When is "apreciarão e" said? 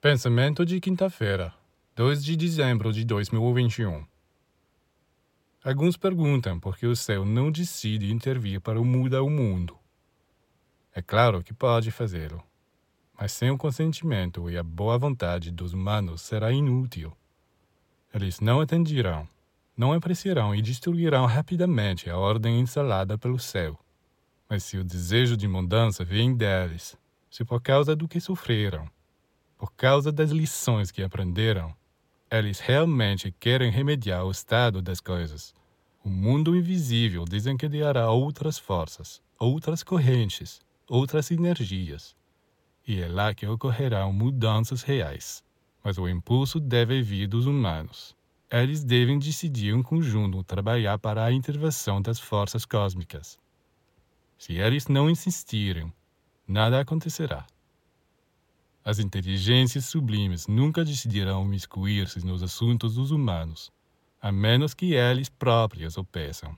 19.92-20.62